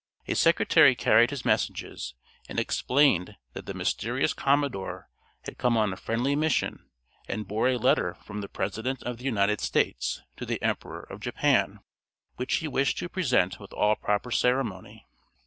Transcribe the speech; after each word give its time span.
A 0.27 0.33
secretary 0.33 0.95
carried 0.95 1.29
his 1.29 1.45
messages, 1.45 2.15
and 2.49 2.59
explained 2.59 3.37
that 3.53 3.67
the 3.67 3.73
mysterious 3.75 4.33
commodore 4.33 5.11
had 5.45 5.59
come 5.59 5.77
on 5.77 5.93
a 5.93 5.95
friendly 5.95 6.35
mission 6.35 6.89
and 7.27 7.47
bore 7.47 7.69
a 7.69 7.77
letter 7.77 8.15
from 8.15 8.41
the 8.41 8.49
President 8.49 9.03
of 9.03 9.19
the 9.19 9.25
United 9.25 9.61
States 9.61 10.19
to 10.37 10.45
the 10.47 10.59
Emperor 10.63 11.03
of 11.03 11.19
Japan, 11.19 11.81
which 12.37 12.55
he 12.55 12.67
wished 12.67 12.97
to 12.97 13.09
present 13.09 13.59
with 13.59 13.73
all 13.73 13.95
proper 13.95 14.31
ceremony. 14.31 15.05